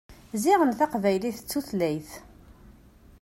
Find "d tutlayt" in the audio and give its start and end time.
1.41-2.11